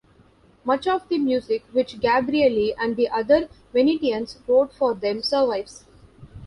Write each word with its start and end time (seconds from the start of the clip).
Much 0.63 0.87
of 0.87 1.07
the 1.09 1.19
music 1.19 1.63
which 1.73 1.99
Gabrieli 1.99 2.73
and 2.75 2.95
the 2.95 3.07
other 3.09 3.49
Venetians 3.71 4.39
wrote 4.47 4.73
for 4.73 4.95
them 4.95 5.21
survives. 5.21 5.85